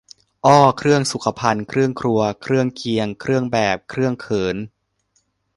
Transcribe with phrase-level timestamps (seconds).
[0.45, 4.57] อ้อ เครื่องสุขภัณฑ์ เครื่องครัว เครื่องเคียง เครื่องแบบ เครื่องเขิน